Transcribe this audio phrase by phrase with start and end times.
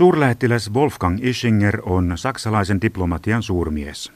[0.00, 4.12] Suurlähettiläs Wolfgang Ischinger on saksalaisen diplomatian suurmies.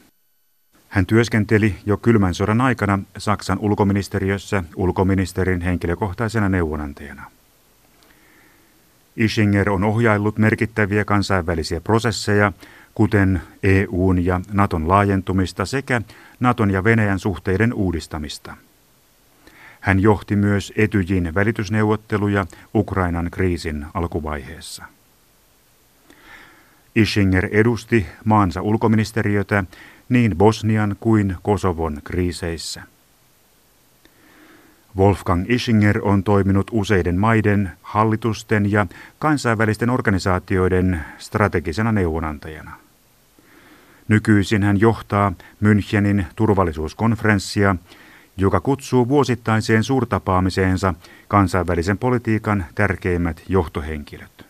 [0.87, 7.31] Hän työskenteli jo kylmän sodan aikana Saksan ulkoministeriössä ulkoministerin henkilökohtaisena neuvonantajana.
[9.15, 12.51] Ischinger on ohjaillut merkittäviä kansainvälisiä prosesseja,
[12.95, 16.01] kuten EUn ja Naton laajentumista sekä
[16.39, 18.57] Naton ja Venäjän suhteiden uudistamista.
[19.79, 22.45] Hän johti myös Etyjin välitysneuvotteluja
[22.75, 24.94] Ukrainan kriisin alkuvaiheessa.
[26.95, 29.63] Ischinger edusti maansa ulkoministeriötä
[30.09, 32.81] niin Bosnian kuin Kosovon kriiseissä.
[34.97, 38.87] Wolfgang Ischinger on toiminut useiden maiden, hallitusten ja
[39.19, 42.71] kansainvälisten organisaatioiden strategisena neuvonantajana.
[44.07, 45.33] Nykyisin hän johtaa
[45.63, 47.75] Münchenin turvallisuuskonferenssia,
[48.37, 50.93] joka kutsuu vuosittaiseen suurtapaamiseensa
[51.27, 54.44] kansainvälisen politiikan tärkeimmät johtohenkilöt.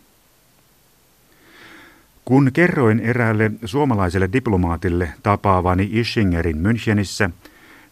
[2.26, 7.30] Kun kerroin eräälle suomalaiselle diplomaatille tapaavani Ischingerin Münchenissä,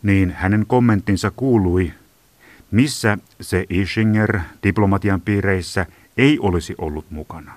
[0.03, 1.93] niin hänen kommenttinsa kuului,
[2.71, 5.85] missä se Ischinger diplomatian piireissä
[6.17, 7.53] ei olisi ollut mukana.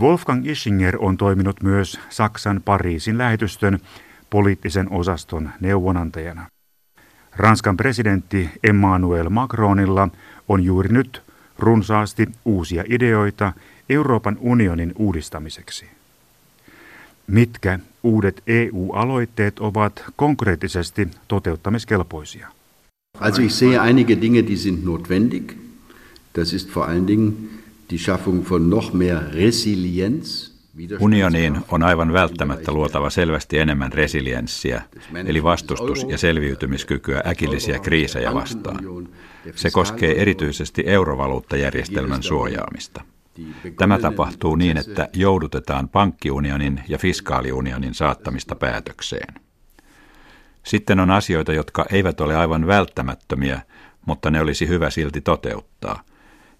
[0.00, 3.78] Wolfgang Ischinger on toiminut myös Saksan Pariisin lähetystön
[4.30, 6.46] poliittisen osaston neuvonantajana.
[7.36, 10.08] Ranskan presidentti Emmanuel Macronilla
[10.48, 11.22] on juuri nyt
[11.58, 13.52] runsaasti uusia ideoita
[13.88, 15.86] Euroopan unionin uudistamiseksi.
[17.26, 22.48] Mitkä uudet EU-aloitteet ovat konkreettisesti toteuttamiskelpoisia?
[23.20, 25.52] Also ich sehe einige Dinge, die sind notwendig.
[26.38, 27.50] Das ist vor allen Dingen
[27.90, 30.50] die Schaffung von noch mehr Resilienz.
[31.00, 34.82] Unioniin on aivan välttämättä luotava selvästi enemmän resilienssiä,
[35.26, 39.08] eli vastustus- ja selviytymiskykyä äkillisiä kriisejä vastaan.
[39.54, 43.02] Se koskee erityisesti eurovaluuttajärjestelmän suojaamista.
[43.76, 49.34] Tämä tapahtuu niin, että joudutetaan pankkiunionin ja fiskaaliunionin saattamista päätökseen.
[50.62, 53.60] Sitten on asioita, jotka eivät ole aivan välttämättömiä,
[54.06, 56.02] mutta ne olisi hyvä silti toteuttaa.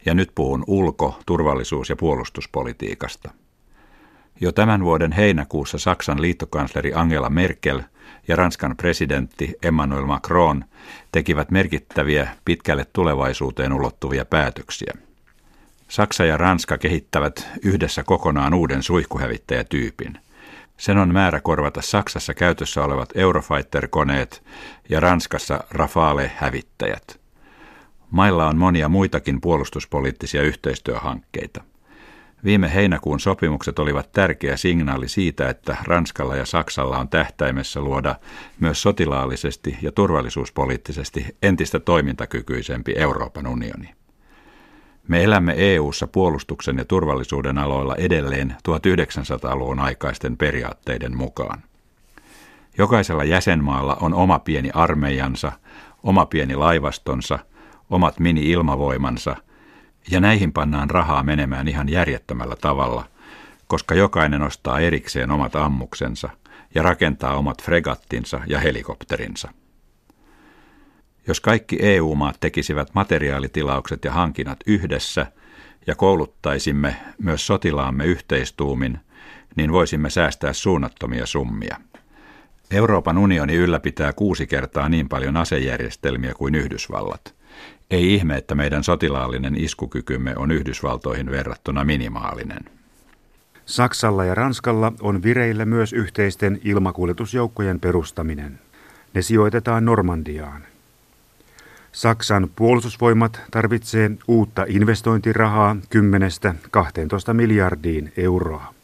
[0.06, 3.30] Ja nyt puhun ulko-, turvallisuus- ja puolustuspolitiikasta.
[4.40, 7.82] Jo tämän vuoden heinäkuussa Saksan liittokansleri Angela Merkel
[8.28, 10.64] ja Ranskan presidentti Emmanuel Macron
[11.12, 15.07] tekivät merkittäviä pitkälle tulevaisuuteen ulottuvia päätöksiä.
[15.88, 20.18] Saksa ja Ranska kehittävät yhdessä kokonaan uuden suihkuhävittäjätyypin–
[20.78, 24.42] sen on määrä korvata Saksassa käytössä olevat Eurofighter-koneet
[24.88, 27.20] ja Ranskassa Rafale-hävittäjät.
[28.10, 31.64] Mailla on monia muitakin puolustuspoliittisia yhteistyöhankkeita.
[32.44, 38.14] Viime heinäkuun sopimukset olivat tärkeä signaali siitä, että Ranskalla ja Saksalla on tähtäimessä luoda
[38.60, 43.94] myös sotilaallisesti ja turvallisuuspoliittisesti entistä toimintakykyisempi Euroopan unioni.
[45.08, 51.62] Me elämme EU:ssa puolustuksen ja turvallisuuden aloilla edelleen 1900-luvun aikaisten periaatteiden mukaan.
[52.78, 55.52] Jokaisella jäsenmaalla on oma pieni armeijansa,
[56.02, 57.38] oma pieni laivastonsa,
[57.90, 59.36] omat mini-ilmavoimansa,
[60.10, 63.04] ja näihin pannaan rahaa menemään ihan järjettömällä tavalla,
[63.66, 66.28] koska jokainen ostaa erikseen omat ammuksensa
[66.74, 69.52] ja rakentaa omat fregattinsa ja helikopterinsa.
[71.28, 75.26] Jos kaikki EU-maat tekisivät materiaalitilaukset ja hankinnat yhdessä
[75.86, 78.98] ja kouluttaisimme myös sotilaamme yhteistuumin,
[79.56, 81.76] niin voisimme säästää suunnattomia summia.
[82.70, 87.34] Euroopan unioni ylläpitää kuusi kertaa niin paljon asejärjestelmiä kuin Yhdysvallat.
[87.90, 92.64] Ei ihme, että meidän sotilaallinen iskukykymme on Yhdysvaltoihin verrattuna minimaalinen.
[93.66, 98.60] Saksalla ja Ranskalla on vireillä myös yhteisten ilmakuljetusjoukkojen perustaminen.
[99.14, 100.77] Ne sijoitetaan Normandiaan.
[101.92, 105.76] Saksan puolustusvoimat tarvitsee uutta investointirahaa
[107.30, 108.74] 10-12 miljardiin euroa.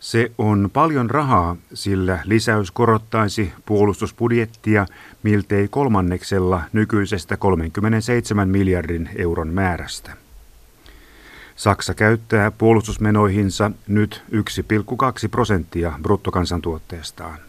[0.00, 4.86] Se on paljon rahaa, sillä lisäys korottaisi puolustusbudjettia
[5.22, 10.10] miltei kolmanneksella nykyisestä 37 miljardin euron määrästä.
[11.56, 17.47] Saksa käyttää puolustusmenoihinsa nyt 1,2 prosenttia bruttokansantuotteestaan.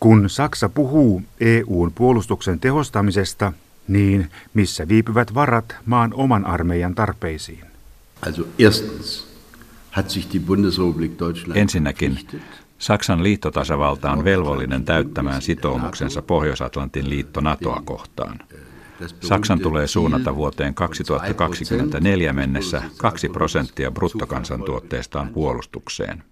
[0.00, 3.52] Kun Saksa puhuu EUn puolustuksen tehostamisesta,
[3.88, 7.64] niin missä viipyvät varat maan oman armeijan tarpeisiin?
[8.26, 9.26] Also erstens
[9.90, 12.18] hat sich die Bundesrepublik Deutschland Ensinnäkin
[12.78, 18.38] Saksan liittotasavalta on velvollinen täyttämään sitoumuksensa Pohjois-Atlantin liitto NATOa kohtaan.
[19.20, 26.22] Saksan tulee suunnata vuoteen 2024 mennessä 2 prosenttia bruttokansantuotteestaan puolustukseen.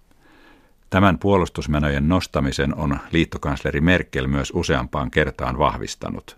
[0.89, 6.37] Tämän puolustusmenojen nostamisen on liittokansleri Merkel myös useampaan kertaan vahvistanut.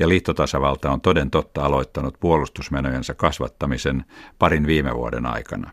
[0.00, 4.04] ja liittotasavalta on toden totta aloittanut puolustusmenojensa kasvattamisen
[4.38, 5.70] parin viime vuoden aikana.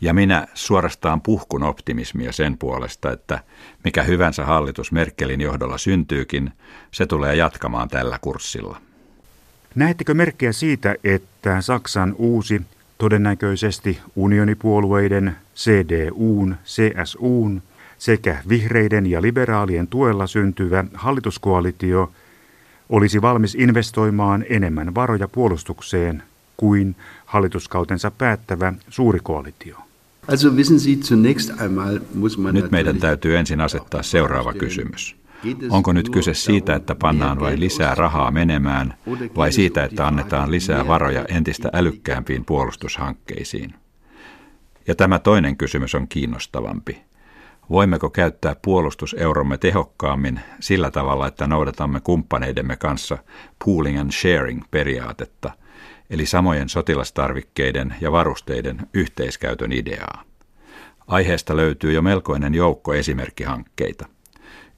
[0.00, 3.38] Ja minä suorastaan puhkun optimismia sen puolesta, että
[3.84, 6.52] mikä hyvänsä hallitus Merkelin johdolla syntyykin,
[6.90, 8.80] se tulee jatkamaan tällä kurssilla.
[9.74, 12.62] Näettekö merkkejä siitä, että Saksan uusi,
[13.00, 17.62] todennäköisesti unionipuolueiden, CDUn, CSUn
[17.98, 22.12] sekä vihreiden ja liberaalien tuella syntyvä hallituskoalitio
[22.88, 26.22] olisi valmis investoimaan enemmän varoja puolustukseen
[26.56, 29.76] kuin hallituskautensa päättävä suuri koalitio?
[30.28, 35.19] Also wissen Sie, zunächst einmal muss man Nyt meidän täytyy ensin asettaa seuraava kysymys.
[35.70, 38.94] Onko nyt kyse siitä, että pannaan vain lisää rahaa menemään,
[39.36, 43.74] vai siitä, että annetaan lisää varoja entistä älykkäämpiin puolustushankkeisiin?
[44.86, 47.02] Ja tämä toinen kysymys on kiinnostavampi.
[47.70, 53.18] Voimmeko käyttää puolustuseuromme tehokkaammin sillä tavalla, että noudatamme kumppaneidemme kanssa
[53.64, 55.50] pooling and sharing periaatetta,
[56.10, 60.24] eli samojen sotilastarvikkeiden ja varusteiden yhteiskäytön ideaa?
[61.06, 64.06] Aiheesta löytyy jo melkoinen joukko esimerkkihankkeita–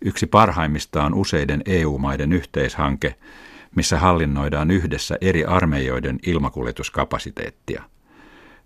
[0.04, 3.14] Yksi parhaimmista on useiden EU-maiden yhteishanke,
[3.74, 7.82] missä hallinnoidaan yhdessä eri armeijoiden ilmakuljetuskapasiteettia.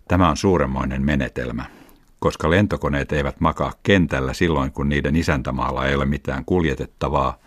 [0.08, 1.64] Tämä on suuremmoinen menetelmä,
[2.18, 7.38] koska lentokoneet eivät makaa kentällä silloin, kun niiden isäntämaalla ei ole mitään kuljetettavaa,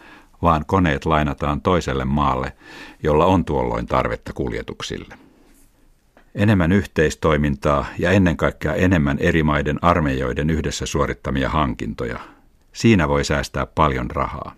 [0.42, 2.54] vaan koneet lainataan toiselle maalle,
[3.04, 5.16] jolla on tuolloin tarvetta kuljetuksille.
[6.36, 12.20] Enemmän yhteistoimintaa ja ennen kaikkea enemmän eri maiden armeijoiden yhdessä suorittamia hankintoja–
[12.74, 14.56] Siinä voi säästää paljon rahaa.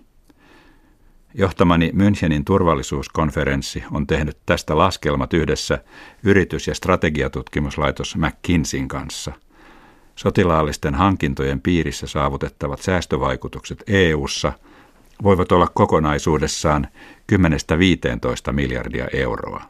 [1.34, 5.80] Johtamani Münchenin turvallisuuskonferenssi on tehnyt tästä laskelmat yhdessä
[6.24, 9.32] yritys- ja strategiatutkimuslaitos McKinseyn kanssa.
[10.16, 14.54] Sotilaallisten hankintojen piirissä saavutettavat säästövaikutukset EU:ssa
[15.24, 16.88] voivat olla kokonaisuudessaan
[18.50, 19.64] 10-15 miljardia euroa.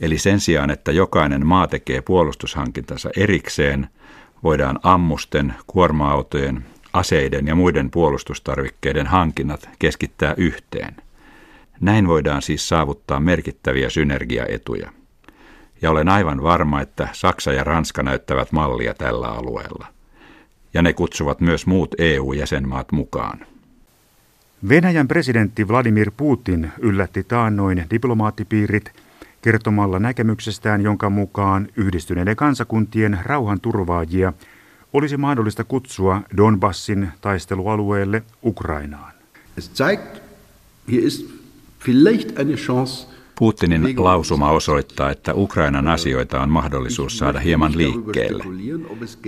[0.00, 3.88] Eli sen sijaan, että jokainen maa tekee puolustushankintansa erikseen,
[4.42, 10.96] voidaan ammusten, kuorma-autojen aseiden ja muiden puolustustarvikkeiden hankinnat keskittää yhteen.
[11.80, 14.90] Näin voidaan siis saavuttaa merkittäviä synergiaetuja.
[15.82, 19.86] Ja olen aivan varma, että Saksa ja Ranska näyttävät mallia tällä alueella.
[20.74, 23.46] Ja ne kutsuvat myös muut EU-jäsenmaat mukaan.
[24.68, 28.92] Venäjän presidentti Vladimir Putin yllätti taannoin diplomaattipiirit
[29.42, 34.32] kertomalla näkemyksestään, jonka mukaan yhdistyneiden kansakuntien rauhanturvaajia–
[34.94, 39.12] olisi mahdollista kutsua Donbassin taistelualueelle Ukrainaan.
[43.38, 48.44] Putinin lausuma osoittaa, että Ukrainan asioita on mahdollisuus saada hieman liikkeelle.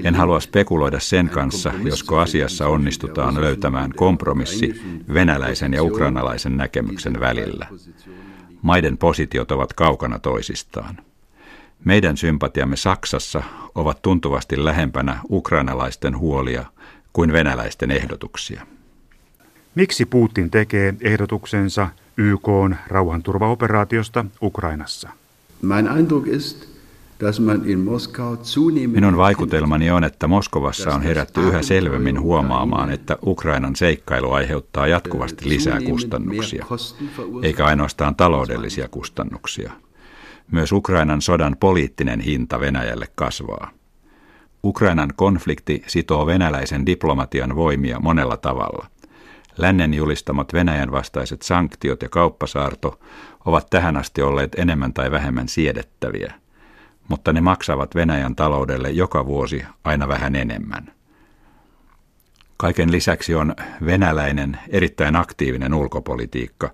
[0.05, 4.81] En halua spekuloida sen kanssa, josko asiassa onnistutaan löytämään kompromissi
[5.15, 7.67] venäläisen ja ukrainalaisen näkemyksen välillä.
[8.63, 10.99] Maiden positiot ovat kaukana toisistaan.
[11.87, 13.43] Meidän sympatiamme Saksassa
[13.75, 16.65] ovat tuntuvasti lähempänä ukrainalaisten huolia
[17.13, 18.67] kuin venäläisten ehdotuksia.
[19.75, 22.49] Miksi Putin tekee ehdotuksensa YK
[22.89, 25.09] rauhanturvaoperaatiosta Ukrainassa?
[28.87, 35.49] Minun vaikutelmani on, että Moskovassa on herätty yhä selvemmin huomaamaan, että Ukrainan seikkailu aiheuttaa jatkuvasti
[35.49, 36.67] lisää kustannuksia,
[37.43, 39.73] eikä ainoastaan taloudellisia kustannuksia–
[40.53, 43.71] myös Ukrainan sodan poliittinen hinta Venäjälle kasvaa.
[44.65, 48.87] Ukrainan konflikti sitoo venäläisen diplomatian voimia monella tavalla.
[49.59, 53.01] Lännen julistamat Venäjän vastaiset sanktiot ja kauppasaarto
[53.45, 56.35] ovat tähän asti olleet enemmän tai vähemmän siedettäviä,
[57.09, 60.93] mutta ne maksavat Venäjän taloudelle joka vuosi aina vähän enemmän.
[62.57, 63.55] Kaiken lisäksi on
[63.85, 66.71] venäläinen erittäin aktiivinen ulkopolitiikka,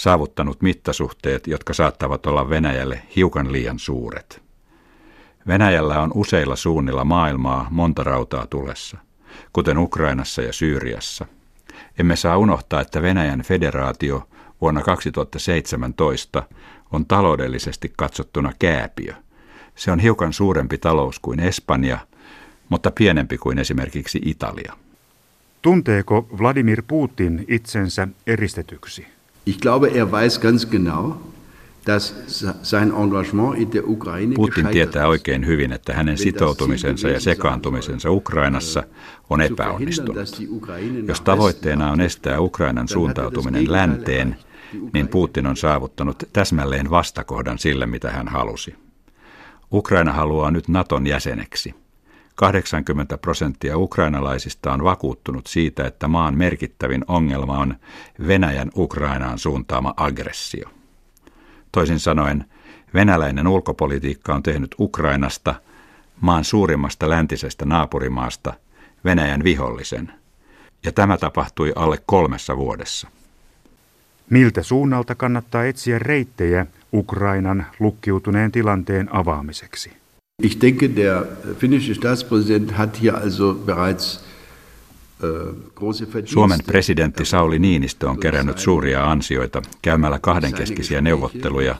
[0.00, 4.42] saavuttanut mittasuhteet, jotka saattavat olla Venäjälle hiukan liian suuret.
[5.46, 8.98] Venäjällä on useilla suunnilla maailmaa monta rautaa tulessa,
[9.52, 11.26] kuten Ukrainassa ja Syyriassa.
[11.98, 14.28] Emme saa unohtaa, että Venäjän federaatio
[14.60, 16.42] vuonna 2017
[16.92, 19.14] on taloudellisesti katsottuna kääpiö.
[19.74, 21.98] Se on hiukan suurempi talous kuin Espanja,
[22.68, 24.72] mutta pienempi kuin esimerkiksi Italia.
[25.62, 29.19] Tunteeko Vladimir Putin itsensä eristetyksi?
[29.50, 31.16] Ich glaube, er weiß ganz genau,
[31.86, 32.14] dass
[32.62, 38.82] sein Engagement in der Ukraine Putin tietää oikein hyvin, että hänen sitoutumisensa ja sekaantumisensa Ukrainassa
[39.30, 40.16] on epäonnistunut.
[41.08, 44.36] Jos tavoitteena on estää Ukrainan suuntautuminen länteen,
[44.92, 48.74] niin Putin on saavuttanut täsmälleen vastakohdan sille, mitä hän halusi.
[49.72, 51.74] Ukraina haluaa nyt Naton jäseneksi.
[52.40, 57.74] 80 prosenttia ukrainalaisista on vakuuttunut siitä, että maan merkittävin ongelma on
[58.26, 60.70] Venäjän Ukrainaan suuntaama aggressio.
[61.72, 62.44] Toisin sanoen,
[62.94, 65.54] venäläinen ulkopolitiikka on tehnyt Ukrainasta,
[66.20, 68.52] maan suurimmasta läntisestä naapurimaasta,
[69.04, 70.12] Venäjän vihollisen.
[70.84, 73.08] Ja tämä tapahtui alle kolmessa vuodessa.
[74.30, 79.99] Miltä suunnalta kannattaa etsiä reittejä Ukrainan lukkiutuneen tilanteen avaamiseksi?
[80.42, 81.26] Ich denke, der
[81.58, 84.24] finnische Staatspräsident hat hier also bereits
[85.22, 91.74] äh, Suomen presidentti Sauli Niinistö on kerännyt suuria ansioita käymällä kahdenkeskisiä neuvotteluja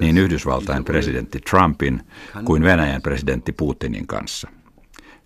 [0.00, 2.02] niin Yhdysvaltain presidentti Trumpin
[2.44, 4.48] kuin Venäjän presidentti Putinin kanssa.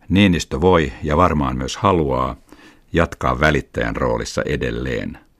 [0.08, 2.36] Niinistö voi ja varmaan myös haluaa
[2.92, 5.18] jatkaa välittäjän roolissa edelleen–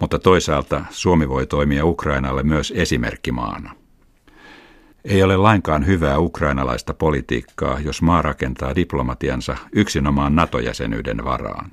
[0.00, 3.77] mutta toisaalta Suomi voi toimia Ukrainalle myös esimerkkimaana.
[5.04, 11.70] Ei ole lainkaan hyvää ukrainalaista politiikkaa, jos maa rakentaa diplomatiansa yksinomaan NATO-jäsenyyden varaan.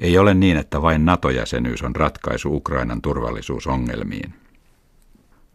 [0.00, 4.34] Ei ole niin, että vain NATO-jäsenyys on ratkaisu Ukrainan turvallisuusongelmiin.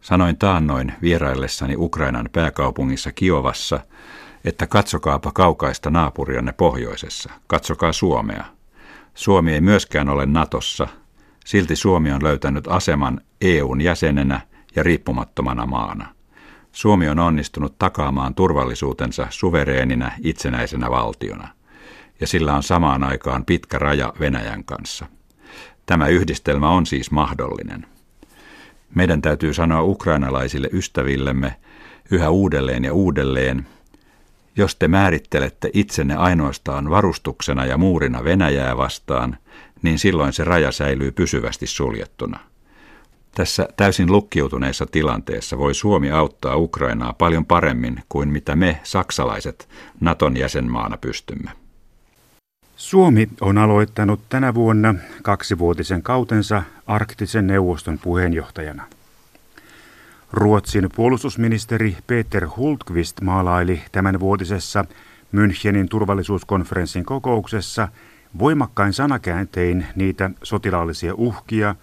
[0.00, 3.80] Sanoin taannoin vieraillessani Ukrainan pääkaupungissa Kiovassa,
[4.44, 8.44] että katsokaapa kaukaista naapurianne pohjoisessa, katsokaa Suomea.
[9.14, 10.88] Suomi ei myöskään ole Natossa,
[11.44, 14.40] Silti Suomi on löytänyt aseman EUn jäsenenä
[14.76, 16.11] ja riippumattomana maana.
[16.72, 21.48] Suomi on onnistunut takaamaan turvallisuutensa suvereenina itsenäisenä valtiona,
[22.20, 25.06] ja sillä on samaan aikaan pitkä raja Venäjän kanssa.
[25.86, 27.86] Tämä yhdistelmä on siis mahdollinen.
[28.94, 31.56] Meidän täytyy sanoa ukrainalaisille ystävillemme
[32.10, 33.66] yhä uudelleen ja uudelleen,
[34.56, 39.36] jos te määrittelette itsenne ainoastaan varustuksena ja muurina Venäjää vastaan,
[39.82, 42.51] niin silloin se raja säilyy pysyvästi suljettuna.
[43.34, 49.68] Tässä täysin lukkiutuneessa tilanteessa voi Suomi auttaa Ukrainaa paljon paremmin kuin mitä me, saksalaiset,
[50.00, 51.50] Naton jäsenmaana pystymme.
[52.76, 58.82] Suomi on aloittanut tänä vuonna kaksivuotisen kautensa arktisen neuvoston puheenjohtajana.
[60.32, 64.84] Ruotsin puolustusministeri Peter Hultqvist maalaili tämänvuotisessa
[65.32, 67.88] Münchenin turvallisuuskonferenssin kokouksessa–
[68.38, 71.74] voimakkain sanakääntein niitä sotilaallisia uhkia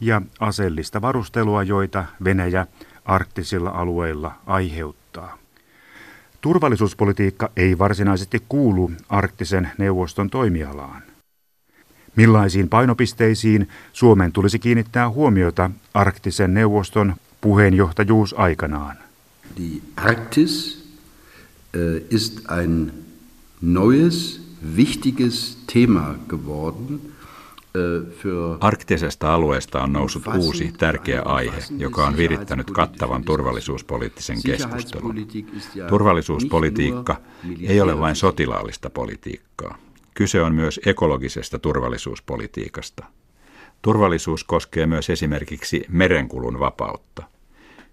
[0.00, 2.66] ja aseellista varustelua, joita Venäjä
[3.04, 5.38] arktisilla alueilla aiheuttaa.
[6.40, 11.02] Turvallisuuspolitiikka ei varsinaisesti kuulu arktisen neuvoston toimialaan.
[12.16, 18.96] Millaisiin painopisteisiin Suomen tulisi kiinnittää huomiota arktisen neuvoston puheenjohtajuus aikanaan?
[19.56, 20.84] Die Arktis
[21.76, 22.92] äh, ist ein
[23.62, 24.40] neues
[24.76, 27.00] wichtiges Thema geworden.
[28.60, 35.14] Arktisesta alueesta on noussut uusi tärkeä aihe, joka on virittänyt kattavan turvallisuuspoliittisen keskustelun.
[35.88, 37.16] Turvallisuuspolitiikka
[37.62, 39.78] ei ole vain sotilaallista politiikkaa.
[40.14, 43.04] Kyse on myös ekologisesta turvallisuuspolitiikasta.
[43.82, 47.22] Turvallisuus koskee myös esimerkiksi merenkulun vapautta.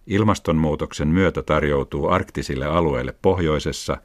[0.08, 3.98] Ilmastonmuutoksen myötä tarjoutuu arktisille alueille pohjoisessa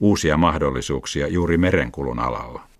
[0.00, 2.73] uusia mahdollisuuksia juuri merenkulun alalla.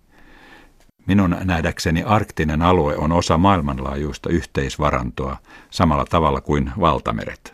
[1.05, 5.37] Minun nähdäkseni arktinen alue on osa maailmanlaajuista yhteisvarantoa
[5.69, 7.53] samalla tavalla kuin valtameret.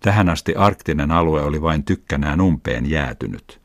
[0.00, 3.60] Tähän asti arktinen alue oli vain tykkänään umpeen jäätynyt.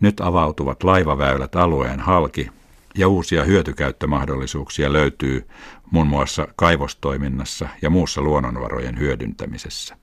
[0.00, 2.50] Nyt avautuvat laivaväylät alueen halki
[2.94, 5.48] ja uusia hyötykäyttömahdollisuuksia löytyy
[5.90, 9.96] muun muassa kaivostoiminnassa ja muussa luonnonvarojen hyödyntämisessä.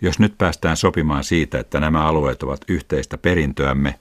[0.00, 3.94] Jos nyt päästään sopimaan siitä, että nämä alueet ovat yhteistä perintöämme,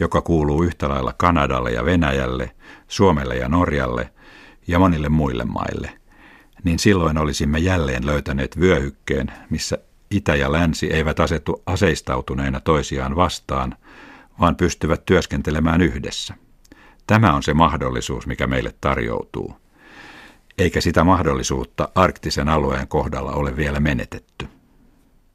[0.00, 2.50] joka kuuluu yhtä lailla Kanadalle ja Venäjälle,
[2.88, 4.12] Suomelle ja Norjalle
[4.66, 5.98] ja monille muille maille,
[6.64, 9.78] niin silloin olisimme jälleen löytäneet vyöhykkeen, missä
[10.10, 13.76] itä ja länsi eivät asetu aseistautuneina toisiaan vastaan,
[14.40, 16.34] vaan pystyvät työskentelemään yhdessä.
[17.06, 19.56] Tämä on se mahdollisuus, mikä meille tarjoutuu.
[20.58, 24.48] Eikä sitä mahdollisuutta arktisen alueen kohdalla ole vielä menetetty.